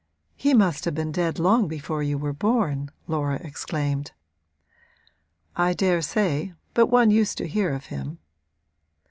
'He 0.35 0.55
must 0.55 0.85
have 0.85 0.95
been 0.95 1.11
dead 1.11 1.37
long 1.37 1.67
before 1.67 2.01
you 2.01 2.17
were 2.17 2.33
born!' 2.33 2.89
Laura 3.05 3.35
exclaimed. 3.43 4.13
'I 5.55 5.73
daresay; 5.73 6.53
but 6.73 6.87
one 6.87 7.11
used 7.11 7.37
to 7.37 7.47
hear 7.47 7.71
of 7.71 7.85
him.' 7.93 8.17